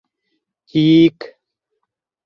Тик... 0.71 1.17